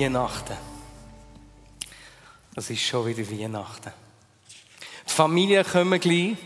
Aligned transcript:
Weihnachten. 0.00 0.56
Das 2.54 2.70
ist 2.70 2.80
schon 2.80 3.06
wieder 3.06 3.30
Weihnachten. 3.30 3.92
Die 5.06 5.12
Familien 5.12 5.64
kommen 5.64 6.00
gleich. 6.00 6.36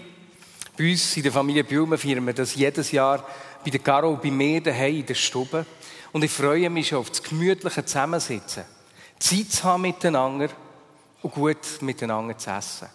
Bei 0.77 0.91
uns 0.91 1.17
in 1.17 1.23
der 1.23 1.31
Familie 1.31 1.63
Bülmer 1.63 1.97
feiern 1.97 2.27
wir 2.27 2.35
das 2.35 2.57
jedes 2.57 2.91
Jahr 2.91 3.25
bei 3.65 3.71
der 3.71 3.79
Caro 3.79 4.17
bei 4.17 4.33
mir 4.33 4.61
daheim 4.61 4.97
in 4.97 5.07
der 5.07 5.15
Stube. 5.15 5.65
Und 6.13 6.25
ich 6.25 6.33
freue 6.33 6.69
mich 6.69 6.89
schon 6.89 6.99
auf 6.99 7.11
das 7.11 7.23
gemütliche 7.23 7.85
Zusammensitzen. 7.85 8.65
Zeit 9.21 9.53
zu 9.53 9.65
haben 9.65 9.83
miteinander 9.83 10.49
und 11.23 11.33
gut 11.33 11.81
miteinander 11.81 12.37
zu 12.37 12.51
essen. 12.51 12.89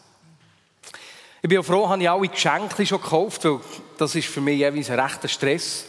Ich 1.41 1.47
bin 1.47 1.59
auch 1.59 1.65
froh, 1.65 1.87
habe 1.87 2.01
ich 2.01 2.09
alle 2.09 2.27
Geschenke 2.27 2.85
schon 2.85 3.01
gekauft, 3.01 3.45
weil 3.45 3.61
das 3.97 4.13
ist 4.13 4.27
für 4.27 4.41
mich 4.41 4.59
jeweils 4.59 4.89
ein 4.89 4.99
rechter 4.99 5.29
Stress. 5.29 5.85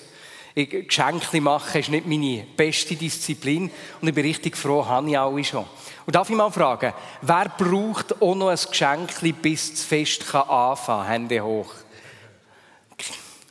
Geschenke 0.55 1.41
machen 1.41 1.81
ist 1.81 1.91
nicht 1.91 2.07
meine 2.07 2.45
beste 2.56 2.97
Disziplin 2.97 3.70
und 4.01 4.09
ich 4.09 4.15
bin 4.15 4.27
richtig 4.27 4.57
froh, 4.57 4.84
habe 4.84 5.09
ich 5.11 5.19
alle 5.19 5.45
schon. 5.45 5.65
Und 6.07 6.15
darf 6.17 6.29
ich 6.29 6.37
mal 6.37 6.51
fragen, 6.51 6.92
wer 7.23 7.48
braucht 7.57 8.20
auch 8.20 8.34
noch 8.34 8.48
ein 8.48 8.59
Geschenk, 8.59 9.11
bis 9.42 9.70
das 9.70 9.84
Fest 9.84 10.34
anfangen 10.34 10.84
kann? 10.84 11.07
Hände 11.07 11.41
hoch. 11.41 11.73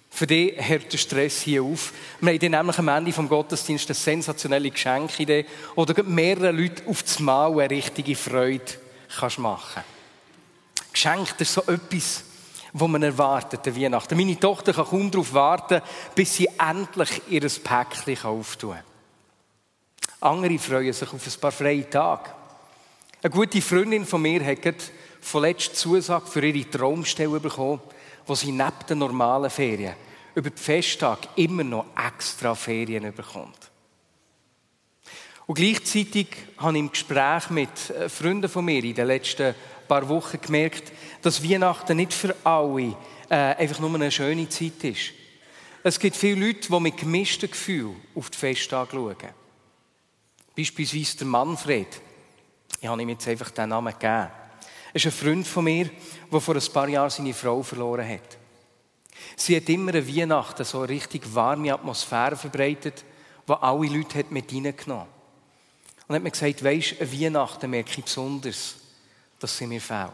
Für 0.10 0.28
dich 0.28 0.54
hört 0.58 0.92
der 0.92 0.98
Stress 0.98 1.42
hier 1.44 1.64
auf. 1.64 1.94
Wir 2.20 2.34
haben 2.34 2.52
nämlich 2.52 2.78
am 2.78 2.90
Ende 2.90 3.10
des 3.10 3.30
Gottesdienstes 3.30 4.06
eine 4.06 4.16
sensationelle 4.18 4.70
Geschenkidee, 4.70 5.46
du 5.78 6.04
mehrere 6.04 6.52
Leute 6.52 6.84
auf 6.88 7.04
das 7.04 7.20
Mal 7.20 7.52
eine 7.52 7.70
richtige 7.70 8.18
Freude 8.18 8.66
kannst 9.18 9.40
machen. 9.40 9.84
Geschenk 10.92 11.40
ist 11.40 11.54
so 11.54 11.62
etwas, 11.62 12.26
wo 12.74 12.88
man 12.88 13.04
erwartet, 13.04 13.66
der 13.66 13.76
Weihnachten. 13.76 14.18
Meine 14.18 14.40
Tochter 14.40 14.74
kann 14.74 14.86
kaum 14.86 15.12
darauf 15.12 15.34
warten, 15.34 15.82
bis 16.16 16.36
sie 16.36 16.50
endlich 16.58 17.22
ihr 17.30 17.42
Päckchen 17.42 18.18
auftun 18.24 18.76
kann. 18.76 18.84
Andere 20.22 20.60
freuen 20.60 20.94
sich 20.94 21.12
auf 21.14 21.26
ein 21.26 21.40
paar 21.40 21.52
freie 21.52 21.90
Tage. 21.90 22.30
Eine 23.22 23.32
gute 23.32 23.62
Freundin 23.62 24.06
von 24.06 24.22
mir 24.22 24.46
hat 24.46 24.92
von 25.22 25.42
letzter 25.42 25.74
Zusage 25.74 26.28
für 26.28 26.46
ihre 26.46 26.70
Traumstelle 26.70 27.40
bekommen, 27.40 27.82
wo 28.26 28.36
sie 28.36 28.52
neben 28.52 28.86
den 28.88 29.00
normalen 29.00 29.50
Ferien 29.50 29.96
über 30.36 30.50
die 30.50 30.62
Festtage 30.62 31.28
immer 31.36 31.64
noch 31.64 31.86
extra 31.96 32.56
Ferien 32.56 33.14
bekommt. 33.14 33.70
Und 35.48 35.56
gleichzeitig 35.56 36.28
habe 36.60 36.74
ich 36.74 36.80
im 36.80 36.92
Gespräch 36.92 37.50
mit 37.50 37.90
äh, 37.90 38.08
Freunden 38.08 38.48
von 38.48 38.64
mir 38.64 38.84
in 38.84 38.94
den 38.94 39.08
letzten 39.08 39.56
paar 39.90 40.08
Wochen 40.08 40.40
gemerkt, 40.40 40.94
dass 41.22 41.44
Weihnachten 41.44 41.98
nicht 41.98 42.14
für 42.14 42.34
alle 42.46 42.96
äh, 43.30 43.36
einfach 43.36 43.80
nur 43.80 43.94
eine 43.94 44.12
schöne 44.12 44.48
Zeit 44.48 44.82
ist. 44.84 45.12
Es 45.84 46.00
gibt 46.00 46.16
viele 46.16 46.48
Leute, 46.48 46.70
die 46.70 46.80
mit 46.80 46.98
gemischten 46.98 47.52
Gefühlen 47.52 47.96
auf 48.16 48.30
die 48.30 48.38
Festtage 48.38 48.92
schauen. 48.92 49.16
Beispielsweise 50.56 51.18
der 51.18 51.28
Manfred. 51.28 52.02
Ich 52.82 52.88
habe 52.88 53.02
ihm 53.02 53.10
jetzt 53.10 53.28
einfach 53.28 53.50
den 53.52 53.70
Namen 53.70 53.94
gegeben. 53.94 54.30
Er 54.92 54.96
ist 54.96 55.06
ein 55.06 55.12
Freund 55.12 55.48
von 55.48 55.64
mir, 55.64 55.90
der 56.32 56.42
vor 56.42 56.56
ein 56.56 56.74
paar 56.74 56.90
Jahren 56.90 57.10
seine 57.10 57.34
Frau 57.34 57.62
verloren 57.62 58.08
hat. 58.08 58.38
Sie 59.36 59.56
hat 59.56 59.70
immer 59.70 59.94
an 59.94 60.08
Weihnachten 60.08 60.66
so 60.66 60.80
eine 60.80 60.90
richtig 60.90 61.34
warme 61.34 61.74
Atmosphäre 61.74 62.36
verbreitet, 62.36 63.04
wo 63.46 63.54
alle 63.54 63.88
Leute 63.88 64.26
mit 64.30 64.52
reingenommen 64.52 65.04
hat. 65.04 65.08
Und 66.08 66.16
hat 66.16 66.24
mir 66.24 66.32
gesagt, 66.32 66.64
weisst, 66.64 67.00
an 67.00 67.12
Weihnachten 67.12 67.70
merke 67.70 67.92
ich 67.98 68.04
besonders, 68.04 68.76
dass 69.40 69.58
sie 69.58 69.68
mir 69.68 69.82
fehlt. 69.82 70.12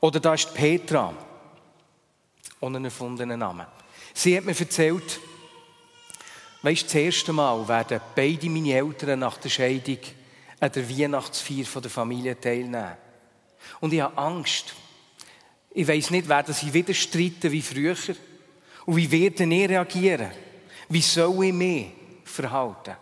Oder 0.00 0.20
da 0.20 0.34
ist 0.34 0.54
Petra, 0.54 1.14
ohne 2.60 2.76
einen 2.76 2.86
erfundenen 2.86 3.38
Namen. 3.38 3.66
Sie 4.14 4.36
hat 4.36 4.44
mir 4.44 4.58
erzählt, 4.58 5.20
weisst, 6.62 6.86
das 6.86 6.94
erste 6.94 7.32
Mal 7.32 7.66
werden 7.68 8.00
beide 8.14 8.48
meine 8.48 8.74
Eltern 8.74 9.20
nach 9.20 9.36
der 9.38 9.48
Scheidung 9.48 9.98
an 10.58 10.72
der 10.72 10.88
Weihnachtsfeier 10.88 11.80
der 11.80 11.90
Familie 11.90 12.38
teilnehmen. 12.38 12.96
Und 13.80 13.92
ich 13.92 14.00
habe 14.00 14.16
Angst. 14.16 14.74
Ich 15.72 15.86
weiß 15.86 16.10
nicht, 16.10 16.28
werden 16.28 16.54
sie 16.54 16.72
wieder 16.72 16.92
streiten 16.92 17.52
wie 17.52 17.62
früher? 17.62 17.96
Und 18.86 18.96
wie 18.96 19.10
werden 19.10 19.52
ich 19.52 19.68
reagieren? 19.68 20.30
Wie 20.88 21.00
soll 21.00 21.44
ich 21.44 21.52
mich 21.52 21.92
verhalten? 22.24 22.96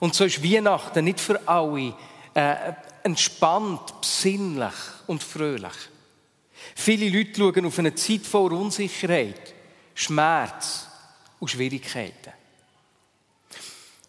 Und 0.00 0.14
so 0.14 0.24
ist 0.24 0.42
Weihnachten 0.42 1.04
nicht 1.04 1.20
für 1.20 1.40
alle 1.48 1.94
äh, 2.34 2.72
entspannt, 3.02 4.00
besinnlich 4.00 4.74
und 5.06 5.22
fröhlich. 5.22 5.72
Viele 6.74 7.08
Leute 7.08 7.38
schauen 7.38 7.66
auf 7.66 7.78
eine 7.78 7.94
Zeit 7.94 8.26
voller 8.26 8.58
Unsicherheit, 8.58 9.54
Schmerz 9.94 10.86
und 11.40 11.50
Schwierigkeiten. 11.50 12.32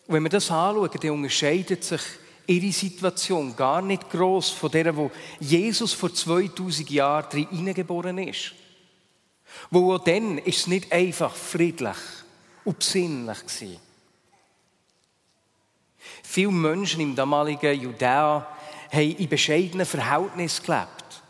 Und 0.08 0.16
wenn 0.16 0.24
wir 0.24 0.30
das 0.30 0.50
anschauen, 0.50 0.90
dann 1.02 1.12
unterscheidet 1.12 1.84
sich 1.84 2.02
ihre 2.48 2.72
Situation 2.72 3.56
gar 3.56 3.82
nicht 3.82 4.10
groß 4.10 4.50
von 4.50 4.72
der, 4.72 4.96
wo 4.96 5.12
Jesus 5.40 5.94
vor 5.94 6.14
2000 6.14 6.90
Jahren 6.90 7.48
hineingeboren 7.48 8.18
ist. 8.18 8.54
Wo 9.70 9.94
auch 9.94 10.04
dann 10.04 10.40
ist 10.40 10.60
es 10.60 10.68
nicht 10.68 10.92
einfach 10.92 11.36
friedlich 11.36 11.98
und 12.66 12.80
besinnlich 12.80 13.40
gewesen. 13.40 13.89
Viele 16.24 16.52
Menschen 16.52 17.02
im 17.02 17.16
damaligen 17.16 17.80
Judäa 17.80 18.48
haben 18.92 19.16
in 19.16 19.30
bescheidenen 19.30 19.86
Verhältnissen 19.86 20.66
gelebt. 20.66 21.22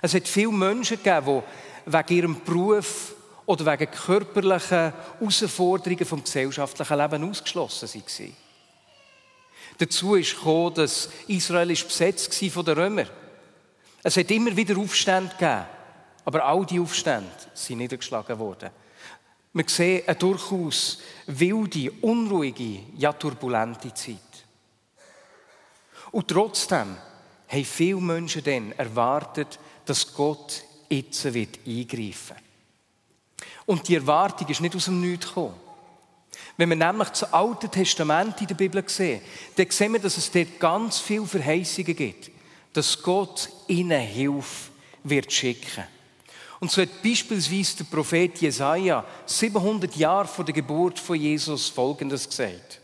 Es 0.00 0.14
hat 0.14 0.26
viele 0.26 0.52
Menschen 0.52 1.02
gegeben, 1.02 1.42
die 1.86 1.92
wegen 1.92 2.14
ihrem 2.14 2.40
Beruf 2.44 3.14
oder 3.46 3.66
wegen 3.66 3.90
körperlichen 3.90 4.92
Herausforderungen 5.18 6.04
vom 6.04 6.22
gesellschaftlichen 6.22 6.98
Leben 6.98 7.30
ausgeschlossen 7.30 7.88
waren. 7.88 8.36
Dazu 9.78 10.14
ist 10.14 10.36
gekommen, 10.36 10.74
dass 10.74 11.08
Israel 11.28 11.68
besetzt 11.68 12.40
war 12.42 12.50
von 12.50 12.64
den 12.64 12.78
Römern. 12.78 13.08
Es 14.02 14.16
hat 14.16 14.30
immer 14.30 14.56
wieder 14.56 14.76
Aufstände 14.78 15.30
gegeben, 15.30 15.66
aber 16.24 16.44
all 16.44 16.64
die 16.66 16.80
Aufstände 16.80 17.30
sind 17.54 17.78
niedergeschlagen 17.78 18.38
worden. 18.38 18.70
Wir 19.54 19.64
sehen 19.68 20.02
eine 20.06 20.16
durchaus 20.16 20.98
wilde, 21.26 21.92
unruhige, 22.00 22.80
ja 22.96 23.12
turbulente 23.12 23.92
Zeit. 23.92 24.16
Und 26.10 26.28
trotzdem 26.28 26.96
haben 27.48 27.64
viele 27.64 28.00
Menschen 28.00 28.44
dann 28.44 28.72
erwartet, 28.72 29.58
dass 29.84 30.14
Gott 30.14 30.62
jetzt 30.88 31.32
wird 31.32 31.58
eingreifen 31.66 32.36
Und 33.66 33.86
die 33.88 33.96
Erwartung 33.96 34.48
ist 34.48 34.60
nicht 34.60 34.76
aus 34.76 34.86
dem 34.86 35.00
Nichts 35.00 35.26
gekommen. 35.26 35.54
Wenn 36.56 36.68
wir 36.68 36.76
nämlich 36.76 37.08
das 37.08 37.32
Alte 37.32 37.68
Testament 37.68 38.40
in 38.40 38.46
der 38.46 38.54
Bibel 38.54 38.82
sehen, 38.86 39.22
dann 39.56 39.70
sehen 39.70 39.92
wir, 39.92 40.00
dass 40.00 40.16
es 40.16 40.30
dort 40.30 40.60
ganz 40.60 40.98
viele 40.98 41.26
Verheißungen 41.26 41.96
gibt, 41.96 42.30
dass 42.72 43.02
Gott 43.02 43.50
ihnen 43.68 44.00
Hilfe 44.00 44.70
wird 45.04 45.32
schicken. 45.32 45.84
Und 46.62 46.70
so 46.70 46.80
hat 46.80 47.02
beispielsweise 47.02 47.78
der 47.78 47.84
Prophet 47.90 48.40
Jesaja 48.40 49.04
700 49.26 49.96
Jahre 49.96 50.28
vor 50.28 50.44
der 50.44 50.54
Geburt 50.54 50.96
von 50.96 51.16
Jesus 51.16 51.68
Folgendes 51.68 52.28
gesagt. 52.28 52.80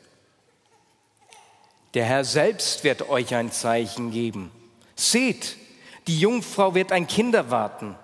Der 1.95 2.05
Herr 2.05 2.25
selbst 2.25 2.83
wird 2.83 3.09
euch 3.09 3.33
ein 3.37 3.53
Zeichen 3.53 4.11
geben. 4.11 4.51
Seht, 4.97 5.57
die 6.09 6.19
Jungfrau 6.19 6.75
wird 6.75 6.91
ein 6.91 7.07
Kind 7.07 7.37
erwarten. 7.37 7.95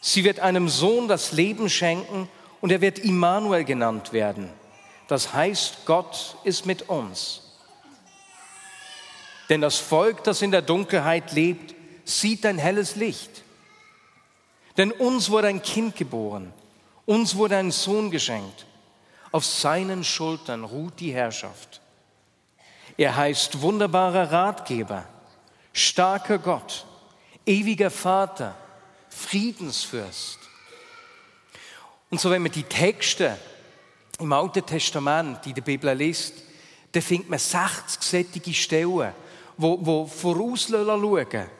Sie 0.00 0.22
wird 0.22 0.38
einem 0.38 0.68
Sohn 0.68 1.08
das 1.08 1.32
Leben 1.32 1.68
schenken 1.68 2.28
und 2.60 2.70
er 2.70 2.80
wird 2.80 3.00
Immanuel 3.00 3.64
genannt 3.64 4.12
werden. 4.12 4.48
Das 5.08 5.34
heißt, 5.34 5.84
Gott 5.84 6.36
ist 6.44 6.64
mit 6.64 6.88
uns. 6.88 7.42
Denn 9.48 9.62
das 9.62 9.78
Volk, 9.78 10.22
das 10.22 10.42
in 10.42 10.52
der 10.52 10.62
Dunkelheit 10.62 11.32
lebt, 11.32 11.74
sieht 12.04 12.46
ein 12.46 12.58
helles 12.58 12.94
Licht. 12.94 13.42
Denn 14.80 14.92
uns 14.92 15.28
wurde 15.28 15.48
ein 15.48 15.60
Kind 15.60 15.94
geboren, 15.94 16.54
uns 17.04 17.36
wurde 17.36 17.58
ein 17.58 17.70
Sohn 17.70 18.10
geschenkt. 18.10 18.64
Auf 19.30 19.44
seinen 19.44 20.02
Schultern 20.02 20.64
ruht 20.64 20.98
die 21.00 21.12
Herrschaft. 21.12 21.82
Er 22.96 23.14
heißt 23.14 23.60
wunderbarer 23.60 24.32
Ratgeber, 24.32 25.04
starker 25.74 26.38
Gott, 26.38 26.86
ewiger 27.44 27.90
Vater, 27.90 28.56
Friedensfürst. 29.10 30.38
Und 32.08 32.18
so, 32.18 32.30
wenn 32.30 32.42
wir 32.42 32.50
die 32.50 32.62
Texte 32.62 33.36
im 34.18 34.32
Alten 34.32 34.64
Testament, 34.64 35.46
in 35.46 35.52
der 35.52 35.60
Bibel 35.60 35.94
liest, 35.94 36.36
dann 36.92 37.02
findet 37.02 37.28
man 37.28 37.38
60 37.38 38.00
sättige 38.00 38.54
Stellen, 38.54 39.12
wo, 39.58 39.78
wo 39.82 40.06
vorausschauen, 40.06 41.50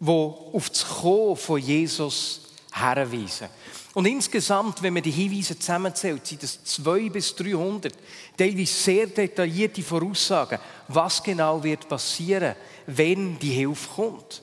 wo 0.00 0.50
auf 0.52 0.68
das 0.68 0.84
Kommen 0.84 1.36
von 1.36 1.60
Jesus 1.60 2.42
herweisen. 2.80 3.48
Und 3.94 4.06
insgesamt, 4.06 4.82
wenn 4.82 4.92
man 4.92 5.02
die 5.02 5.10
Hinweise 5.10 5.58
zusammenzählt, 5.58 6.26
sind 6.26 6.42
es 6.42 6.62
200 6.64 7.12
bis 7.12 7.34
300, 7.34 7.94
teilweise 8.36 8.74
sehr 8.74 9.06
detaillierte 9.06 9.82
Voraussagen, 9.82 10.58
was 10.88 11.22
genau 11.22 11.62
wird 11.62 11.88
passieren, 11.88 12.54
wenn 12.86 13.38
die 13.38 13.52
Hilfe 13.52 13.88
kommt. 13.94 14.42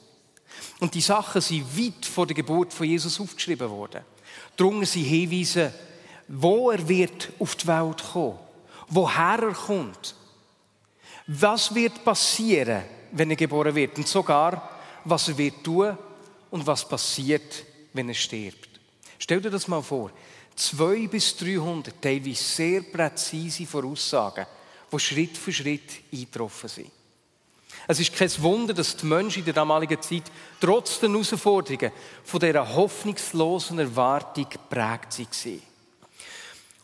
Und 0.80 0.94
die 0.94 1.02
Sachen 1.02 1.42
sind 1.42 1.78
weit 1.78 2.06
vor 2.06 2.26
der 2.26 2.36
Geburt 2.36 2.74
von 2.74 2.88
Jesus 2.88 3.20
aufgeschrieben 3.20 3.70
worden. 3.70 4.02
Darum 4.58 4.84
sind 4.86 5.04
Hinweise, 5.04 5.74
wo 6.28 6.72
er 6.72 6.88
wird 6.88 7.30
auf 7.40 7.56
die 7.56 7.68
Welt 7.68 8.04
kommen, 8.12 8.40
woher 8.90 9.40
er 9.40 9.54
kommt, 9.54 10.16
was 11.28 11.74
wird 11.74 12.04
passieren, 12.04 12.84
wenn 13.12 13.30
er 13.30 13.36
geboren 13.36 13.76
wird 13.76 13.98
und 13.98 14.08
sogar, 14.08 14.70
was 15.06 15.28
er 15.30 15.38
wird 15.38 15.64
tun 15.64 15.98
und 16.50 16.66
was 16.66 16.88
passiert, 16.88 17.66
wenn 17.94 18.10
er 18.10 18.16
stirbt. 18.16 18.70
Stell 19.20 19.42
dir 19.42 19.50
das 19.50 19.68
mal 19.68 19.82
vor. 19.82 20.12
200 20.56 21.10
bis 21.10 21.36
300 21.38 22.02
teilweise 22.02 22.44
sehr 22.44 22.82
präzise 22.82 23.66
Voraussagen, 23.66 24.46
die 24.92 25.00
Schritt 25.00 25.38
für 25.38 25.54
Schritt 25.54 26.04
eingetroffen 26.12 26.70
sind. 26.70 26.92
Es 27.88 28.00
ist 28.00 28.14
kein 28.14 28.32
Wunder, 28.42 28.74
dass 28.74 28.96
die 28.96 29.06
Menschen 29.06 29.40
in 29.40 29.46
der 29.46 29.54
damaligen 29.54 30.02
Zeit 30.02 30.32
trotz 30.60 31.00
der 31.00 31.10
Herausforderungen 31.10 31.92
von 32.24 32.40
dieser 32.40 32.76
hoffnungslosen 32.76 33.80
Erwartung 33.80 34.48
geprägt 34.50 35.20
waren. 35.20 35.62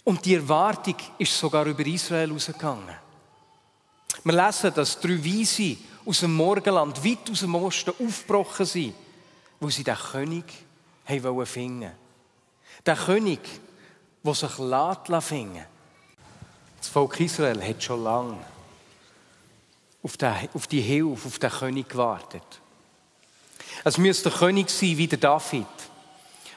Und 0.04 0.26
die 0.26 0.36
Erwartung 0.36 0.96
ist 1.18 1.38
sogar 1.38 1.66
über 1.66 1.86
Israel 1.86 2.34
ausgegangen. 2.34 2.96
Wir 4.24 4.46
lesen, 4.46 4.74
dass 4.74 5.00
drei 5.00 5.24
Weise 5.24 5.78
aus 6.06 6.20
dem 6.22 6.36
Morgenland 6.36 7.04
weit 7.06 7.30
aus 7.30 7.42
dem 7.42 7.56
Osten 7.56 7.94
aufgebrochen 8.06 8.66
sind, 8.66 8.96
wo 9.60 9.70
sie 9.70 9.84
den 9.84 9.96
König 9.96 10.46
finden 11.10 11.82
wollten. 11.82 11.92
Der 12.86 12.96
König, 12.96 13.40
der 14.24 14.34
sich 14.34 14.60
finden 15.22 15.66
Das 16.78 16.88
Volk 16.88 17.20
Israel 17.20 17.62
hat 17.62 17.84
schon 17.84 18.04
lange 18.04 18.38
auf 20.02 20.68
die 20.68 20.82
Hilfe, 20.82 21.28
auf 21.28 21.40
den 21.40 21.50
König 21.50 21.90
gewartet. 21.90 22.62
Es 23.84 23.98
müsste 23.98 24.30
der 24.30 24.40
König 24.40 24.70
sein 24.70 24.98
wie 24.98 25.08
der 25.08 25.20
David, 25.20 25.66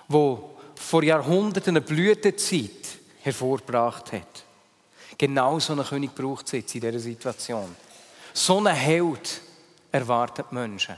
der 0.08 0.38
vor 0.74 1.02
Jahrhunderten 1.02 1.76
eine 1.76 1.80
Blütezeit 1.80 2.70
hervorgebracht 3.22 4.12
hat. 4.12 4.44
Genau 5.18 5.58
so 5.58 5.72
einen 5.72 5.84
König 5.84 6.14
braucht 6.14 6.46
es 6.46 6.52
jetzt 6.52 6.74
in 6.74 6.80
dieser 6.80 6.98
Situation. 6.98 7.76
So 8.32 8.58
einen 8.58 8.74
Held 8.74 9.40
erwartet 9.90 10.50
Menschen. 10.52 10.96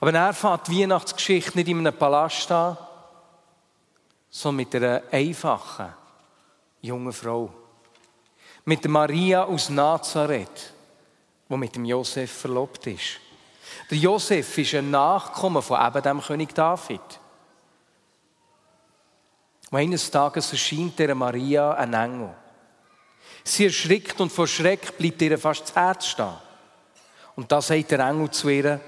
Aber 0.00 0.12
er 0.12 0.32
fängt 0.32 0.68
die 0.68 0.82
Weihnachtsgeschichte 0.82 1.56
nicht 1.56 1.68
in 1.68 1.78
einem 1.78 1.96
Palast 1.96 2.50
an, 2.50 2.76
sondern 4.28 4.56
mit 4.56 4.74
einer 4.74 5.02
einfachen 5.10 5.94
jungen 6.82 7.12
Frau. 7.12 7.50
Mit 8.64 8.84
der 8.84 8.90
Maria 8.90 9.44
aus 9.44 9.70
Nazareth, 9.70 10.72
die 11.48 11.56
mit 11.56 11.74
dem 11.74 11.84
Josef 11.84 12.30
verlobt 12.30 12.86
ist. 12.86 13.20
Der 13.90 13.98
Josef 13.98 14.58
ist 14.58 14.74
ein 14.74 14.90
Nachkommen 14.90 15.62
von 15.62 15.84
eben 15.84 16.02
dem 16.02 16.20
König 16.20 16.54
David. 16.54 17.00
Und 19.70 19.78
eines 19.78 20.10
Tages 20.10 20.52
erscheint 20.52 20.98
der 20.98 21.14
Maria 21.14 21.72
ein 21.72 21.94
Engel. 21.94 22.34
Sie 23.44 23.66
erschrickt 23.66 24.20
und 24.20 24.32
vor 24.32 24.46
Schreck 24.46 24.98
bleibt 24.98 25.22
ihr 25.22 25.38
fast 25.38 25.68
das 25.68 25.74
Herz 25.74 26.06
stehen. 26.06 26.34
Und 27.36 27.50
da 27.50 27.60
sagt 27.60 27.90
der 27.90 28.00
Engel 28.00 28.30
zu 28.30 28.48
ihr, 28.48 28.80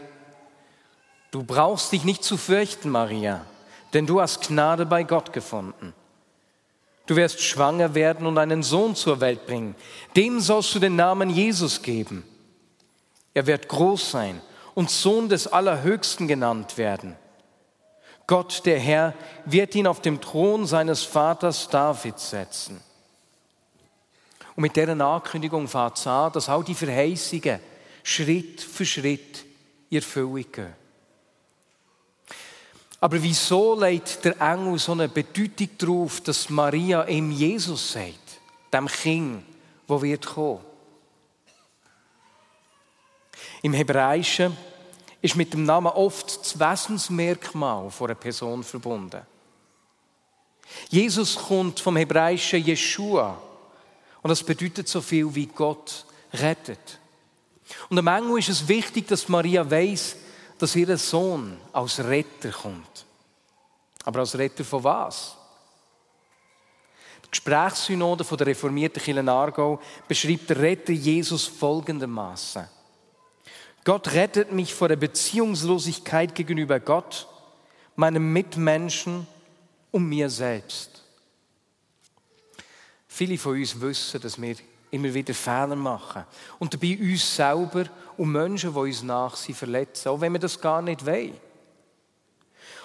du 1.31 1.43
brauchst 1.45 1.93
dich 1.93 2.05
nicht 2.05 2.25
zu 2.25 2.37
fürchten, 2.37 2.91
Maria, 2.91 3.45
denn 3.93 4.07
du 4.07 4.21
hast 4.21 4.49
Gnade 4.49 4.87
bei 4.87 5.03
Gott 5.03 5.33
gefunden. 5.33 5.95
Du 7.07 7.17
wirst 7.17 7.41
schwanger 7.41 7.95
werden 7.95 8.27
und 8.27 8.37
einen 8.37 8.63
Sohn 8.63 8.95
zur 8.95 9.21
Welt 9.21 9.47
bringen. 9.47 9.75
Dem 10.15 10.41
sollst 10.41 10.75
du 10.75 10.79
den 10.79 10.95
Namen 10.95 11.31
Jesus 11.31 11.81
geben. 11.81 12.23
Er 13.33 13.47
wird 13.47 13.67
groß 13.69 14.11
sein 14.11 14.43
und 14.75 14.91
Sohn 14.91 15.29
des 15.31 15.47
Allerhöchsten 15.47 16.29
genannt 16.29 16.77
werden. 16.77 17.17
Gott, 18.27 18.67
der 18.67 18.79
Herr, 18.79 19.15
wird 19.47 19.75
ihn 19.75 19.87
auf 19.87 20.03
dem 20.03 20.21
Thron 20.21 20.67
seines 20.67 21.03
Vaters 21.03 21.69
David 21.71 22.19
setzen. 22.19 22.79
Und 24.55 24.63
mit 24.63 24.77
dieser 24.77 25.01
Ankündigung 25.01 25.67
fängt 25.67 25.97
es 25.97 26.05
dass 26.05 26.49
auch 26.49 26.63
die 26.63 26.75
Verheißungen 26.75 27.61
Schritt 28.03 28.61
für 28.61 28.85
Schritt 28.85 29.45
in 29.89 29.97
Erfüllung 29.97 30.45
gehen. 30.53 30.75
Aber 33.01 33.23
wieso 33.23 33.79
legt 33.79 34.25
der 34.25 34.41
Engel 34.41 34.79
so 34.79 34.93
eine 34.93 35.09
Bedeutung 35.09 35.69
darauf, 35.79 36.21
dass 36.21 36.51
Maria 36.51 37.05
ihm 37.05 37.31
Jesus 37.31 37.93
sagt, 37.93 38.41
dem 38.73 38.89
Kind, 38.89 39.45
wo 39.87 40.03
wird 40.03 40.27
kommen? 40.27 40.61
Im 43.63 43.73
Hebräischen 43.73 44.57
ist 45.21 45.37
mit 45.37 45.53
dem 45.53 45.65
Namen 45.65 45.89
oft 45.89 46.41
das 46.41 46.59
Wesensmerkmal 46.59 47.91
von 47.91 48.09
einer 48.09 48.15
Person 48.15 48.63
verbunden. 48.63 49.23
Jesus 50.89 51.37
kommt 51.37 51.81
vom 51.81 51.97
hebräischen 51.97 52.63
Jeshua 52.65 53.41
und 54.23 54.29
das 54.29 54.43
bedeutet 54.43 54.89
so 54.89 55.01
viel 55.01 55.35
wie 55.35 55.47
Gott 55.47 56.05
rettet. 56.35 56.99
Und 57.89 57.99
am 57.99 58.07
Engel 58.07 58.39
ist 58.39 58.49
es 58.49 58.69
wichtig, 58.69 59.09
dass 59.09 59.29
Maria 59.29 59.69
weiß, 59.69 60.17
dass 60.59 60.77
ihr 60.77 60.97
Sohn 60.97 61.57
als 61.73 61.99
Retter 62.01 62.51
kommt. 62.51 63.07
Aber 64.05 64.21
als 64.21 64.37
Retter 64.37 64.65
von 64.65 64.85
was? 64.85 65.37
Die 67.25 67.31
Gesprächssynode 67.31 68.25
der 68.25 68.47
reformierten 68.47 69.03
Kirche 69.03 69.31
Aargau 69.31 69.81
beschreibt 70.07 70.51
der 70.51 70.61
Retter 70.61 70.93
Jesus 70.93 71.47
folgendermaßen: 71.47 72.67
Gott 73.85 74.13
rettet 74.13 74.53
mich 74.53 74.75
vor 74.75 74.89
der 74.89 74.97
Beziehungslosigkeit 74.97 76.35
gegenüber 76.35 76.81
Gott, 76.81 77.29
meinem 77.97 78.33
Mitmenschen 78.33 79.27
und 79.91 80.09
mir 80.09 80.31
selbst. 80.31 81.03
Viele 83.07 83.39
von 83.39 83.57
uns 83.59 83.81
wissen, 83.81 84.21
dass 84.21 84.41
wir 84.41 84.57
immer 84.91 85.13
wieder 85.13 85.35
Fehler 85.35 85.77
machen 85.77 86.25
und 86.59 86.73
dabei 86.73 86.99
uns 86.99 87.37
selber 87.37 87.85
und 88.17 88.33
Menschen, 88.33 88.73
die 88.73 88.79
uns 88.79 89.03
nach 89.03 89.37
sind, 89.37 89.57
verletzen, 89.57 90.09
auch 90.09 90.21
wenn 90.21 90.33
wir 90.33 90.39
das 90.39 90.61
gar 90.61 90.83
nicht 90.83 91.05
wollen. 91.05 91.37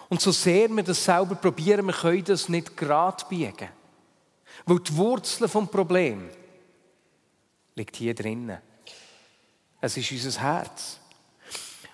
Und 0.10 0.22
so 0.22 0.31
sehr 0.31 0.69
wir 0.69 0.83
das 0.83 1.03
selber 1.03 1.36
probieren, 1.36 1.86
wir 1.88 1.93
können 1.93 2.24
das 2.24 2.50
nicht 2.50 2.77
gerade 2.77 3.25
biegen. 3.29 3.69
Weil 4.65 4.79
die 4.79 4.95
Wurzel 4.95 5.48
vom 5.48 5.67
Problem 5.67 6.29
liegt 7.75 7.95
hier 7.95 8.13
drinnen. 8.13 8.60
Es 9.81 9.98
ist 9.98 10.12
unser 10.12 10.39
Herz. 10.39 11.00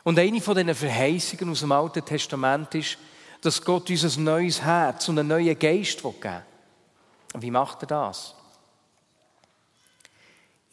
Und 0.04 0.20
eine 0.20 0.42
von 0.42 0.56
diesen 0.56 0.76
Verheißungen 0.76 1.50
aus 1.50 1.62
dem 1.62 1.72
Alten 1.72 2.06
Testament 2.06 2.76
ist, 2.76 2.98
dass 3.42 3.64
Gott 3.64 3.90
uns 3.90 4.18
ein 4.18 4.24
neues 4.24 4.62
Herz 4.62 5.08
und 5.08 5.20
einen 5.20 5.30
neuen 5.30 5.58
Geist 5.58 6.02
geben 6.02 6.22
will. 6.22 7.42
Wie 7.42 7.52
macht 7.52 7.84
er 7.84 7.88
das? 7.88 8.36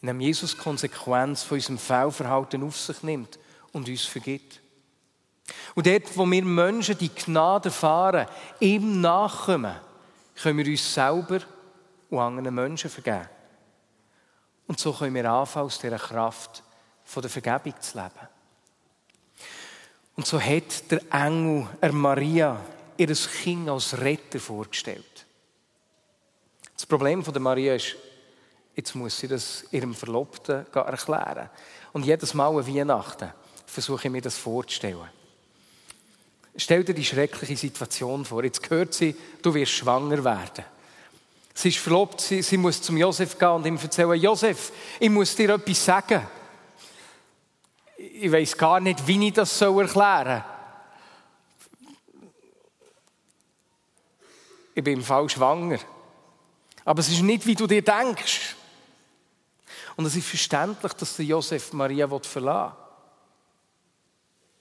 Indem 0.01 0.21
Jesus 0.21 0.57
Konsequenz 0.57 1.43
von 1.43 1.55
unserem 1.55 1.77
Fehlverhalten 1.77 2.63
auf 2.63 2.77
sich 2.77 3.01
nimmt 3.03 3.39
und 3.71 3.89
uns 3.89 4.05
vergibt. 4.05 4.61
Und 5.75 5.87
dort, 5.87 6.17
wo 6.17 6.25
wir 6.25 6.43
Menschen 6.43 6.97
die 6.97 7.13
Gnade 7.13 7.69
erfahren, 7.69 8.27
ihm 8.59 9.01
nachkommen, 9.01 9.75
können 10.35 10.57
wir 10.57 10.67
uns 10.67 10.93
selber 10.93 11.39
und 12.09 12.19
anderen 12.19 12.53
Menschen 12.53 12.89
vergeben. 12.89 13.27
Und 14.67 14.79
so 14.79 14.93
können 14.93 15.15
wir 15.15 15.29
anfangen, 15.31 15.67
aus 15.67 15.79
dieser 15.79 15.97
Kraft 15.97 16.63
von 17.05 17.21
der 17.21 17.31
Vergebung 17.31 17.79
zu 17.79 17.97
leben. 17.97 18.27
Und 20.15 20.25
so 20.25 20.39
hat 20.39 20.91
der 20.91 21.01
Engel 21.11 21.67
er 21.79 21.93
Maria 21.93 22.59
ihr 22.97 23.07
Kind 23.07 23.69
als 23.69 23.97
Retter 23.99 24.39
vorgestellt. 24.39 25.25
Das 26.73 26.85
Problem 26.85 27.23
von 27.23 27.33
der 27.33 27.41
Maria 27.41 27.75
ist, 27.75 27.95
Jetzt 28.77 28.93
muss 28.93 29.17
sie 29.17 29.27
das 29.27 29.65
ihrem 29.71 29.95
Verlobten 29.95 30.67
erklären. 30.71 31.49
Und 31.93 32.05
jedes 32.05 32.35
Mal 32.35 32.55
an 32.55 32.67
Weihnachten 32.67 33.33
versuche 33.65 34.07
ich 34.07 34.11
mir 34.11 34.21
das 34.21 34.37
vorzustellen. 34.37 35.09
Stell 36.55 36.83
dir 36.83 36.93
die 36.93 37.03
schreckliche 37.03 37.57
Situation 37.57 38.23
vor. 38.23 38.43
Jetzt 38.43 38.69
hört 38.69 38.93
sie, 38.93 39.15
du 39.41 39.51
wirst 39.55 39.71
schwanger 39.71 40.23
werden. 40.23 40.63
Sie 41.55 41.69
ist 41.69 41.79
verlobt, 41.79 42.21
sie, 42.21 42.43
sie 42.43 42.57
muss 42.57 42.79
zum 42.79 42.97
Josef 42.97 43.39
gehen 43.39 43.49
und 43.49 43.65
ihm 43.65 43.77
erzählen, 43.77 44.13
Josef, 44.13 44.71
ich 44.99 45.09
muss 45.09 45.35
dir 45.35 45.49
etwas 45.55 45.83
sagen. 45.83 46.27
Ich 47.97 48.31
weiß 48.31 48.55
gar 48.57 48.79
nicht, 48.79 49.07
wie 49.07 49.27
ich 49.27 49.33
das 49.33 49.59
erklären 49.59 50.27
soll. 50.27 50.43
Ich 54.75 54.83
bin 54.83 54.99
im 54.99 55.03
Fall 55.03 55.27
schwanger. 55.29 55.79
Aber 56.85 56.99
es 56.99 57.09
ist 57.09 57.23
nicht, 57.23 57.47
wie 57.47 57.55
du 57.55 57.65
dir 57.65 57.81
denkst. 57.81 58.55
Und 59.97 60.05
es 60.05 60.15
ist 60.15 60.27
verständlich, 60.27 60.93
dass 60.93 61.17
der 61.17 61.25
Josef 61.25 61.73
Maria 61.73 62.07
verlassen 62.07 62.75
will. 62.77 62.83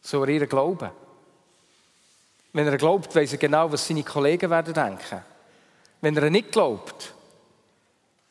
So 0.00 0.23
er 0.25 0.28
ihr 0.31 0.47
glauben. 0.47 0.90
Wenn 2.52 2.66
er 2.66 2.78
glaubt, 2.78 3.14
weiß 3.14 3.33
er 3.33 3.38
genau, 3.38 3.71
was 3.71 3.87
seine 3.87 4.02
Kollegen 4.02 4.50
werden 4.50 4.73
denken. 4.73 5.23
Wenn 6.00 6.16
er 6.16 6.31
nicht 6.31 6.52
glaubt, 6.52 7.12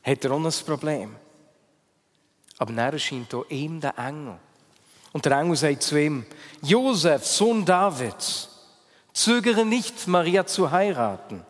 hat 0.04 0.26
er 0.26 0.32
auch 0.32 0.44
ein 0.44 0.52
Problem. 0.66 1.16
Aber 2.58 2.74
dann 2.74 2.94
erscheint 2.94 3.34
auch 3.36 3.46
ihm 3.50 3.80
der 3.80 3.98
Engel. 4.00 4.40
Und 5.14 5.26
der 5.26 5.40
Engel 5.40 5.56
sagt 5.56 5.84
zu 5.84 6.02
ihm, 6.02 6.26
Josef, 6.62 7.26
Sohn 7.26 7.66
Davids, 7.66 8.50
zögere 9.14 9.64
nicht, 9.64 10.08
Maria 10.08 10.46
zu 10.46 10.72
heiraten, 10.72 11.46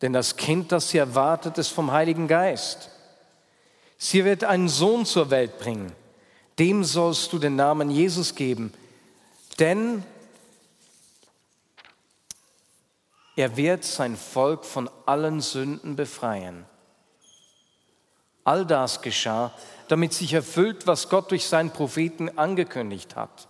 denn 0.00 0.12
das 0.12 0.36
Kind, 0.36 0.72
das 0.72 0.90
sie 0.90 0.98
erwartet, 0.98 1.58
ist 1.58 1.68
vom 1.68 1.92
Heiligen 1.92 2.26
Geist. 2.26 2.90
Sie 3.98 4.24
wird 4.24 4.44
einen 4.44 4.68
Sohn 4.68 5.06
zur 5.06 5.30
Welt 5.30 5.58
bringen. 5.58 5.92
Dem 6.58 6.84
sollst 6.84 7.32
du 7.32 7.38
den 7.38 7.56
Namen 7.56 7.90
Jesus 7.90 8.34
geben, 8.34 8.72
denn 9.58 10.02
er 13.36 13.56
wird 13.56 13.84
sein 13.84 14.16
Volk 14.16 14.64
von 14.64 14.88
allen 15.04 15.40
Sünden 15.40 15.96
befreien. 15.96 16.64
All 18.44 18.64
das 18.64 19.02
geschah, 19.02 19.52
damit 19.88 20.14
sich 20.14 20.32
erfüllt, 20.32 20.86
was 20.86 21.08
Gott 21.08 21.30
durch 21.30 21.46
seinen 21.46 21.70
Propheten 21.70 22.38
angekündigt 22.38 23.16
hat. 23.16 23.48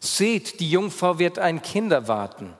Seht, 0.00 0.60
die 0.60 0.70
Jungfrau 0.70 1.18
wird 1.18 1.38
ein 1.38 1.62
Kind 1.62 1.92
erwarten. 1.92 2.54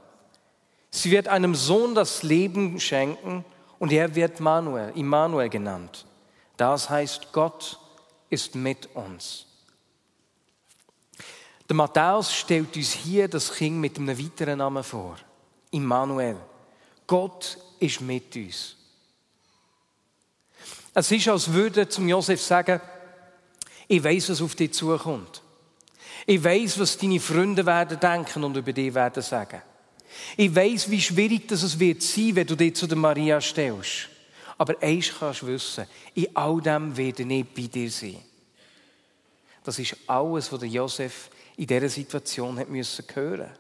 Sie 0.91 1.11
wird 1.11 1.29
einem 1.29 1.55
Sohn 1.55 1.95
das 1.95 2.23
Leben 2.23 2.81
schenken 2.81 3.45
und 3.79 3.93
er 3.93 4.15
wird 4.15 4.41
Manuel, 4.41 4.93
Immanuel 4.97 5.49
genannt. 5.49 6.07
Das 6.57 6.89
heißt, 6.89 7.33
Gott 7.33 7.79
ist 8.31 8.55
mit 8.55 8.89
uns. 8.95 9.47
Der 11.69 11.77
Matthäus 11.77 12.33
stellt 12.33 12.77
uns 12.77 12.93
hier 12.93 13.29
das 13.29 13.53
Kind 13.53 13.79
mit 13.79 13.97
einem 13.97 14.19
weiteren 14.19 14.59
Namen 14.59 14.85
vor. 14.85 15.17
Immanuel. 15.71 16.37
Gott 17.07 17.59
ist 17.81 18.01
mit 18.01 18.37
uns. 18.37 18.77
Es 20.93 21.11
ist, 21.11 21.29
als 21.29 21.53
würde 21.53 21.89
zum 21.89 22.07
Josef 22.09 22.41
sagen, 22.41 22.81
ich 23.89 24.03
weiß, 24.03 24.31
was 24.31 24.43
auf 24.43 24.55
dich 24.55 24.73
zukommt. 24.73 25.43
Ich 26.27 26.43
weiß, 26.43 26.79
was 26.79 26.97
deine 26.97 27.21
Freunde 27.21 27.67
werden 27.67 27.99
denken 27.99 28.45
und 28.45 28.57
über 28.57 28.73
dich 28.73 28.95
werden 28.95 29.23
sagen. 29.23 29.61
Ich 30.37 30.55
weiß, 30.55 30.91
wie 30.91 31.01
schwierig 31.01 31.49
das 31.49 31.63
es 31.63 31.79
wird 31.79 32.03
sein, 32.03 32.37
wenn 32.37 32.47
du 32.47 32.57
dich 32.57 32.77
zu 32.77 32.87
der 32.87 32.97
Maria 32.97 33.41
stellst. 33.41 34.09
Aber 34.57 34.81
eins 34.81 35.13
kannst 35.19 35.43
du 35.43 35.49
wissen, 35.49 35.87
in 36.15 36.35
all 36.37 36.61
dem 36.61 36.97
werde 36.97 37.23
ich 37.23 37.47
bei 37.47 37.67
dir 37.67 37.91
sein. 37.91 38.19
Das 39.65 39.79
ist 39.79 39.97
alles, 40.07 40.53
was 40.53 40.63
Josef 40.63 41.31
in 41.57 41.67
dieser 41.67 41.89
Situation 41.89 42.59
hat 42.59 42.69
müssen 42.69 43.05
hören. 43.13 43.51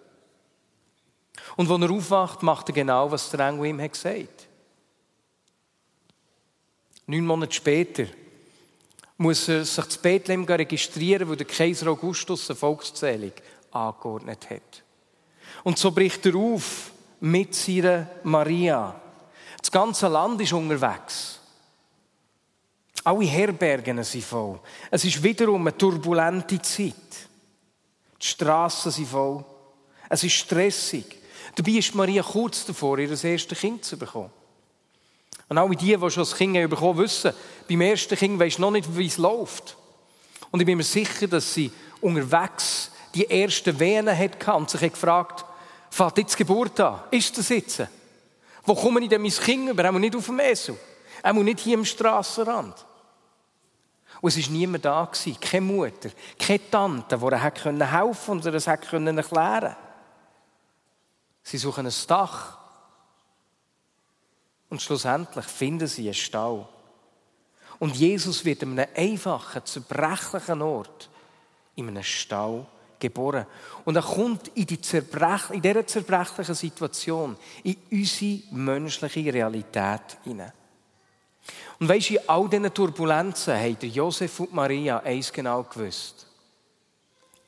Und 1.56 1.68
wenn 1.68 1.82
er 1.82 1.90
aufwacht, 1.90 2.42
macht 2.42 2.68
er 2.68 2.74
genau, 2.74 3.10
was 3.10 3.30
der 3.30 3.48
Engel 3.48 3.66
ihm 3.66 3.80
hat 3.80 3.92
gesagt. 3.92 4.48
Neun 7.06 7.26
Monate 7.26 7.52
später 7.52 8.06
muss 9.16 9.48
er 9.48 9.64
sich 9.64 9.84
zu 9.86 10.00
Bethlehem 10.00 10.44
registrieren, 10.44 11.28
wo 11.28 11.34
der 11.34 11.46
Kaiser 11.46 11.88
Augustus 11.88 12.48
eine 12.48 12.56
Volkszählung 12.56 13.32
angeordnet 13.70 14.48
hat. 14.50 14.82
Und 15.62 15.78
so 15.78 15.90
bricht 15.90 16.24
er 16.26 16.36
auf 16.36 16.92
mit 17.20 17.54
seiner 17.54 18.08
Maria. 18.22 19.00
Das 19.64 19.70
ganze 19.70 20.08
Land 20.08 20.42
ist 20.42 20.52
unterwegs. 20.52 21.40
Alle 23.02 23.24
Herbergen 23.24 24.04
sind 24.04 24.22
voll. 24.22 24.60
Es 24.90 25.06
ist 25.06 25.22
wiederum 25.22 25.62
eine 25.62 25.74
turbulente 25.74 26.60
Zeit. 26.60 26.92
Die 28.20 28.26
Straßen 28.26 28.92
sind 28.92 29.08
voll. 29.08 29.42
Es 30.10 30.22
ist 30.22 30.34
stressig. 30.34 31.06
Dabei 31.54 31.70
ist 31.70 31.94
Maria 31.94 32.22
kurz 32.22 32.66
davor, 32.66 32.98
ihr 32.98 33.08
erstes 33.10 33.58
Kind 33.58 33.86
zu 33.86 33.96
bekommen. 33.96 34.30
Und 35.48 35.56
alle 35.56 35.74
die, 35.76 35.96
die 35.96 36.10
schon 36.10 36.24
das 36.24 36.36
Kind 36.36 36.52
bekommen 36.68 36.98
wissen, 36.98 37.32
beim 37.66 37.80
ersten 37.80 38.18
Kind 38.18 38.38
weisst 38.38 38.58
noch 38.58 38.70
nicht, 38.70 38.94
wie 38.94 39.06
es 39.06 39.16
läuft. 39.16 39.78
Und 40.50 40.60
ich 40.60 40.66
bin 40.66 40.76
mir 40.76 40.84
sicher, 40.84 41.26
dass 41.26 41.54
sie 41.54 41.72
unterwegs 42.02 42.90
die 43.14 43.30
ersten 43.30 43.80
Venen 43.80 44.14
hatte 44.14 44.52
und 44.52 44.68
sich 44.68 44.92
gefragt 44.92 45.46
fällt 45.88 46.18
jetzt 46.18 46.34
die 46.34 46.44
Geburt 46.44 46.78
an? 46.80 47.00
Ist 47.10 47.38
das 47.38 47.48
jetzt? 47.48 47.82
Wo 48.64 48.74
komme 48.74 49.00
ich 49.00 49.08
denn 49.08 49.22
mein 49.22 49.30
Kind 49.30 49.68
über? 49.68 49.84
Einmal 49.84 50.00
nicht 50.00 50.16
auf 50.16 50.26
dem 50.26 50.40
Esel. 50.40 50.78
Einmal 51.22 51.44
nicht 51.44 51.60
hier 51.60 51.76
am 51.76 51.84
Strassenrand. 51.84 52.86
Und 54.20 54.36
es 54.36 54.42
war 54.42 54.52
niemand 54.52 54.84
da, 54.84 55.10
keine 55.40 55.60
Mutter, 55.60 56.10
keine 56.38 56.70
Tante, 56.70 57.18
die 57.18 57.24
ihr 57.24 57.92
helfen 57.92 58.26
konnte 58.26 58.48
oder 58.48 58.56
es 58.56 58.66
erklären 58.66 59.22
konnte. 59.22 59.76
Sie 61.42 61.58
suchen 61.58 61.86
ein 61.86 61.92
Dach. 62.06 62.58
Und 64.70 64.80
schlussendlich 64.80 65.44
finden 65.44 65.86
sie 65.86 66.06
einen 66.06 66.14
Stall. 66.14 66.66
Und 67.78 67.96
Jesus 67.96 68.44
wird 68.44 68.62
in 68.62 68.78
einem 68.78 68.90
einfachen, 68.96 69.64
zerbrechlichen 69.64 70.62
Ort, 70.62 71.10
in 71.74 71.88
einem 71.88 72.02
Stall, 72.02 72.66
geboren. 73.08 73.46
Und 73.84 73.96
er 73.96 74.02
kommt 74.02 74.48
in, 74.54 74.66
die 74.66 74.80
Zerbrech 74.80 75.50
in 75.50 75.62
dieser 75.62 75.86
zerbrechlichen 75.86 76.54
Situation 76.54 77.36
in 77.62 77.76
unsere 77.90 78.42
menschliche 78.52 79.32
Realität 79.32 80.18
hinein. 80.24 80.52
Und 81.78 81.88
weisst 81.88 82.10
in 82.10 82.28
all 82.28 82.48
diesen 82.48 82.72
Turbulenzen 82.72 83.54
haben 83.54 83.76
Josef 83.80 84.40
und 84.40 84.54
Maria 84.54 85.00
eins 85.00 85.32
genau 85.32 85.62
gewusst. 85.64 86.26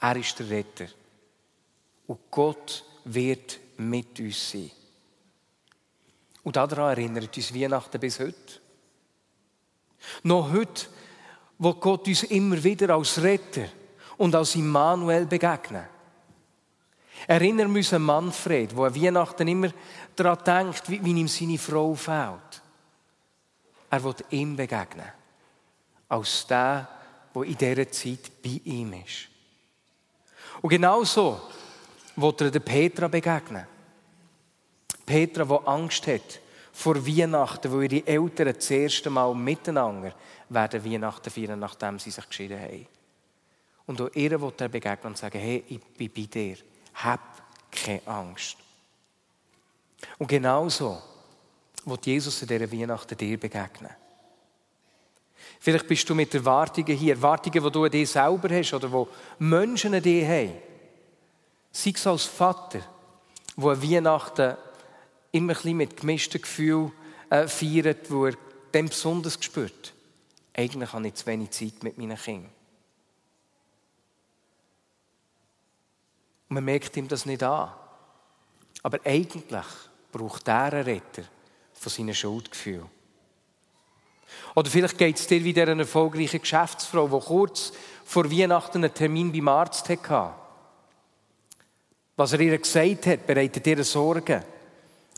Er 0.00 0.16
ist 0.16 0.38
der 0.38 0.50
Retter. 0.50 0.86
Und 2.06 2.18
Gott 2.30 2.84
wird 3.04 3.58
mit 3.78 4.18
uns 4.20 4.50
sein. 4.50 4.70
Und 6.42 6.56
daran 6.56 6.90
erinnert 6.90 7.36
uns 7.36 7.54
Weihnachten 7.54 7.98
bis 7.98 8.20
heute. 8.20 8.60
Noch 10.22 10.52
heute, 10.52 10.86
wo 11.58 11.74
Gott 11.74 12.06
uns 12.06 12.22
immer 12.24 12.62
wieder 12.62 12.94
als 12.94 13.20
Retter 13.22 13.68
und 14.18 14.34
als 14.34 14.54
Immanuel 14.54 15.26
begegnet. 15.26 15.86
Erinnern 17.26 17.70
wir 17.70 17.78
uns 17.78 17.92
an 17.92 18.02
Manfred, 18.02 18.72
der 18.72 18.84
an 18.84 18.94
Weihnachten 18.94 19.48
immer 19.48 19.70
daran 20.14 20.38
denkt, 20.44 20.88
wie, 20.88 20.96
ihm 20.96 21.28
seine 21.28 21.58
Frau 21.58 21.94
fehlt. 21.94 22.62
Er 23.90 24.02
wird 24.02 24.24
ihm 24.30 24.56
begegnen. 24.56 25.12
Als 26.08 26.46
der, 26.46 26.88
der 27.34 27.42
in 27.42 27.56
dieser 27.56 27.90
Zeit 27.90 28.30
bei 28.42 28.60
ihm 28.64 28.92
ist. 28.92 29.28
Und 30.62 30.70
genauso 30.70 31.40
wird 32.16 32.40
er 32.40 32.60
Petra 32.60 33.08
begegnen. 33.08 33.66
Petra, 35.04 35.44
die 35.44 35.66
Angst 35.66 36.06
hat 36.06 36.40
vor 36.72 37.06
Weihnachten, 37.06 37.72
wo 37.72 37.80
ihre 37.80 38.06
Eltern 38.06 38.54
das 38.54 38.70
erste 38.70 39.08
Mal 39.10 39.34
miteinander 39.34 40.12
werden 40.48 40.84
Weihnachten 40.84 41.30
feiern, 41.30 41.58
nachdem 41.58 41.98
sie 41.98 42.10
sich 42.10 42.28
geschieden 42.28 42.60
haben. 42.60 42.86
Und 43.86 44.00
auch 44.00 44.10
ihr 44.14 44.40
wird 44.40 44.60
er 44.60 44.68
begegnen 44.68 45.12
und 45.12 45.18
sagen, 45.18 45.38
hey, 45.38 45.64
ich 45.68 45.80
bin 45.80 46.10
bei 46.14 46.22
dir. 46.22 46.56
Hab 46.94 47.20
keine 47.70 48.06
Angst. 48.06 48.56
Und 50.18 50.28
genauso 50.28 51.00
wird 51.84 52.06
Jesus 52.06 52.42
in 52.42 52.48
dieser 52.48 52.70
Weihnachten 52.72 53.16
dir 53.16 53.38
begegnen. 53.38 53.92
Vielleicht 55.60 55.86
bist 55.86 56.08
du 56.08 56.14
mit 56.14 56.34
Erwartungen 56.34 56.96
hier, 56.96 57.14
Erwartungen, 57.14 57.62
die 57.64 57.70
du 57.70 57.84
an 57.84 57.90
dir 57.90 58.06
selber 58.06 58.48
hast 58.50 58.74
oder 58.74 58.88
die 58.88 59.44
Menschen 59.44 59.94
an 59.94 60.02
dir 60.02 60.26
haben. 60.26 60.52
Sei 61.70 61.92
es 61.94 62.06
als 62.06 62.24
Vater, 62.24 62.80
der 63.56 63.64
an 63.64 63.82
Weihnachten 63.82 64.56
immer 65.32 65.52
ein 65.52 65.56
bisschen 65.56 65.76
mit 65.76 65.96
gemischten 65.96 66.40
Gefühlen 66.40 66.92
äh, 67.30 67.46
feiert, 67.46 68.10
wo 68.10 68.26
er 68.26 68.34
dem 68.72 68.88
besonders 68.88 69.38
spürt. 69.40 69.92
Eigentlich 70.54 70.92
habe 70.92 71.06
ich 71.08 71.14
zu 71.14 71.26
wenig 71.26 71.50
Zeit 71.50 71.82
mit 71.82 71.98
meinen 71.98 72.16
Kindern. 72.16 72.55
Man 76.56 76.64
merkt 76.64 76.96
ihm 76.96 77.06
das 77.06 77.26
nicht 77.26 77.42
an. 77.42 77.70
Aber 78.82 78.98
eigentlich 79.04 79.66
braucht 80.10 80.48
er 80.48 80.72
einen 80.72 80.84
Retter 80.84 81.22
von 81.74 81.92
seinen 81.92 82.14
Schuldgefühlen. 82.14 82.88
Oder 84.54 84.70
vielleicht 84.70 84.96
geht 84.96 85.18
es 85.18 85.26
dir 85.26 85.44
wie 85.44 85.60
einer 85.60 85.78
erfolgreichen 85.78 86.40
Geschäftsfrau, 86.40 87.08
die 87.08 87.26
kurz 87.26 87.72
vor 88.04 88.30
Weihnachten 88.30 88.82
einen 88.82 88.94
Termin 88.94 89.30
beim 89.30 89.48
Arzt 89.48 89.88
hatte. 89.88 90.32
Was 92.16 92.32
er 92.32 92.40
ihr 92.40 92.56
gesagt 92.58 93.06
hat, 93.06 93.26
bereitet 93.26 93.66
ihr 93.66 93.84
Sorgen. 93.84 94.42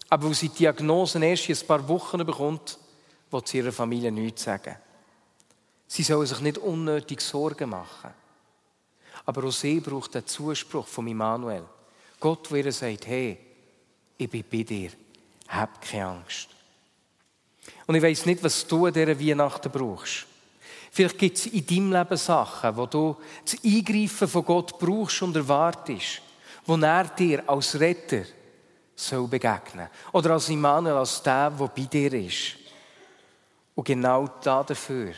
Aber 0.09 0.27
weil 0.27 0.35
sie 0.35 0.49
die 0.49 0.57
Diagnose 0.57 1.25
erst 1.25 1.49
in 1.49 1.57
ein 1.57 1.67
paar 1.67 1.89
Wochen 1.89 2.25
bekommt, 2.27 2.79
will 3.31 3.43
sie 3.45 3.59
ihrer 3.59 3.73
Familie 3.73 4.11
nichts 4.11 4.43
sagen. 4.43 4.75
Sie 5.87 6.03
soll 6.03 6.27
sich 6.27 6.41
nicht 6.41 6.59
unnötig 6.59 7.21
Sorgen 7.21 7.71
machen. 7.71 8.11
Aber 9.29 9.45
auch 9.45 9.53
sie 9.53 9.79
braucht 9.79 10.15
den 10.15 10.27
Zuspruch 10.27 10.87
von 10.87 11.07
Immanuel. 11.07 11.63
Gott, 12.19 12.51
der 12.51 12.65
ihr 12.65 12.73
sagt, 12.73 13.07
hey, 13.09 13.37
ich 14.17 14.31
bin 14.31 14.43
bei 14.51 14.63
dir, 14.63 14.91
hab 15.49 15.83
keine 15.83 16.07
Angst. 16.07 16.49
Und 17.87 17.95
ich 17.95 18.03
weiß 18.03 18.25
nicht, 18.25 18.43
was 18.43 18.67
du 18.67 18.87
an 18.87 18.95
dieser 18.95 19.21
Weihnachten 19.21 19.71
brauchst. 19.71 20.25
Vielleicht 20.91 21.19
gibt 21.19 21.37
es 21.37 21.45
in 21.45 21.67
deinem 21.67 21.93
Leben 21.93 22.17
Sachen, 22.17 22.75
wo 22.75 22.87
du 22.87 23.19
das 23.45 23.63
Eingreifen 23.63 24.29
von 24.29 24.45
Gott 24.47 24.79
brauchst 24.79 25.21
und 25.21 25.37
erwartest, 25.37 26.23
wo 26.65 26.77
er 26.77 27.05
dir 27.09 27.47
als 27.47 27.79
Retter 27.79 28.23
soll 28.97 29.29
begegnen 29.29 29.91
Oder 30.13 30.31
als 30.31 30.49
Immanuel, 30.49 30.97
als 30.97 31.23
der, 31.23 31.51
der 31.51 31.67
bei 31.67 31.83
dir 31.83 32.15
ist. 32.15 32.57
Und 33.75 33.85
genau 33.85 34.27
dafür 34.43 35.13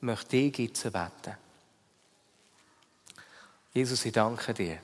möchte 0.00 0.36
ich 0.36 0.58
jetzt 0.58 0.82
beten. 0.82 1.36
Jesus, 3.72 4.04
ich 4.04 4.12
danke 4.12 4.52
dir, 4.52 4.78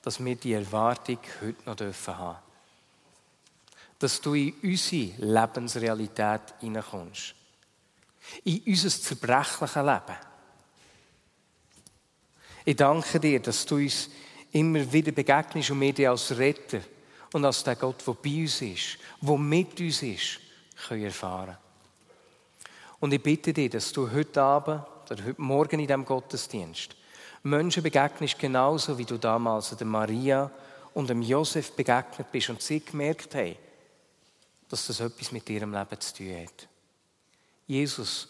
dass 0.00 0.24
wir 0.24 0.36
die 0.36 0.54
Erwartung 0.54 1.18
heute 1.42 1.62
noch 1.66 1.76
dürfen 1.76 2.16
haben. 2.16 2.38
Dass 3.98 4.20
du 4.20 4.32
in 4.32 4.54
unsere 4.62 5.12
Lebensrealität 5.18 6.54
hineinkommst. 6.60 7.34
In 8.44 8.62
unser 8.66 8.88
zerbrechliches 8.88 9.74
Leben. 9.76 10.16
Ich 12.64 12.76
danke 12.76 13.20
dir, 13.20 13.40
dass 13.40 13.66
du 13.66 13.76
uns 13.76 14.08
immer 14.52 14.90
wieder 14.90 15.12
begegnest 15.12 15.70
und 15.70 15.80
wir 15.80 15.92
dich 15.92 16.08
als 16.08 16.36
Retter 16.36 16.80
und 17.32 17.44
als 17.44 17.62
der 17.64 17.76
Gott, 17.76 18.06
der 18.06 18.14
bei 18.14 18.42
uns 18.42 18.62
ist, 18.62 18.98
der 19.20 19.36
mit 19.36 19.80
uns 19.80 20.02
ist, 20.02 20.40
können 20.86 21.04
erfahren. 21.04 21.58
Und 23.00 23.12
ich 23.12 23.22
bitte 23.22 23.52
dich, 23.52 23.70
dass 23.70 23.92
du 23.92 24.10
heute 24.10 24.40
Abend 24.40 24.82
oder 25.10 25.24
heute 25.24 25.40
Morgen 25.40 25.80
in 25.80 25.86
diesem 25.86 26.04
Gottesdienst 26.04 26.97
Menschen 27.42 27.82
begegnest, 27.82 28.38
genauso 28.38 28.98
wie 28.98 29.04
du 29.04 29.16
damals 29.16 29.70
der 29.76 29.86
Maria 29.86 30.50
und 30.94 31.08
dem 31.08 31.22
Josef 31.22 31.72
begegnet 31.72 32.30
bist 32.32 32.50
und 32.50 32.60
sie 32.60 32.80
gemerkt 32.80 33.34
haben, 33.34 33.56
dass 34.68 34.86
das 34.86 35.00
etwas 35.00 35.32
mit 35.32 35.48
ihrem 35.48 35.72
Leben 35.72 36.00
zu 36.00 36.14
tun 36.14 36.36
hat. 36.42 36.68
Jesus, 37.66 38.28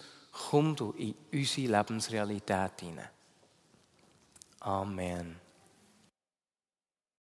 komm 0.50 0.76
du 0.76 0.92
in 0.92 1.14
unsere 1.32 1.78
Lebensrealität 1.78 2.80
hinein. 2.80 3.08
Amen. 4.60 5.47